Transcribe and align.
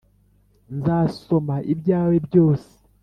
nzasoma 0.77 1.55
ibyawe 1.73 2.15
byose 2.27 2.71